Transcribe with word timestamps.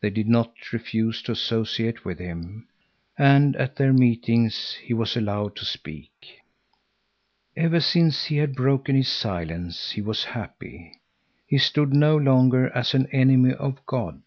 They 0.00 0.08
did 0.08 0.26
not 0.26 0.72
refuse 0.72 1.20
to 1.20 1.32
associate 1.32 2.02
with 2.02 2.18
him. 2.18 2.66
And 3.18 3.54
at 3.56 3.76
their 3.76 3.92
meetings 3.92 4.72
he 4.82 4.94
was 4.94 5.18
allowed 5.18 5.54
to 5.56 5.66
speak. 5.66 6.40
Ever 7.54 7.80
since 7.80 8.24
he 8.24 8.38
had 8.38 8.54
broken 8.54 8.96
his 8.96 9.08
silence 9.10 9.90
he 9.90 10.00
was 10.00 10.24
happy. 10.32 11.02
He 11.46 11.58
stood 11.58 11.92
no 11.92 12.16
longer 12.16 12.74
as 12.74 12.94
an 12.94 13.06
enemy 13.08 13.52
of 13.52 13.84
God. 13.84 14.22